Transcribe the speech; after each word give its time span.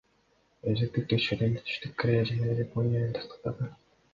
Өзөктүк 0.71 1.05
текшерүүнү 1.11 1.61
Түштүк 1.67 1.93
Корея 2.05 2.25
жана 2.31 2.59
Жапония 2.63 3.07
тастыктады. 3.19 3.71